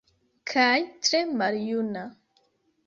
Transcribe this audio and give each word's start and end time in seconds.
Kaj 0.53 0.71
tre 1.09 1.21
maljuna. 1.43 2.11